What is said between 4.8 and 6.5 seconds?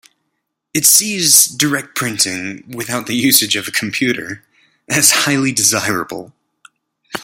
as highly desirable.